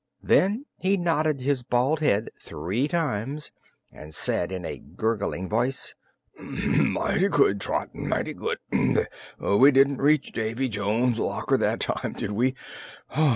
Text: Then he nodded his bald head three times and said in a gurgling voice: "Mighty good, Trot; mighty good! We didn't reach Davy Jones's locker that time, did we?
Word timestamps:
Then 0.23 0.65
he 0.79 0.97
nodded 0.97 1.41
his 1.41 1.61
bald 1.61 1.99
head 1.99 2.31
three 2.41 2.87
times 2.87 3.51
and 3.93 4.15
said 4.15 4.51
in 4.51 4.65
a 4.65 4.79
gurgling 4.79 5.47
voice: 5.47 5.93
"Mighty 6.39 7.27
good, 7.27 7.61
Trot; 7.61 7.93
mighty 7.93 8.33
good! 8.33 8.57
We 9.37 9.69
didn't 9.71 10.01
reach 10.01 10.31
Davy 10.31 10.69
Jones's 10.69 11.19
locker 11.19 11.55
that 11.55 11.81
time, 11.81 12.13
did 12.13 12.31
we? 12.31 12.55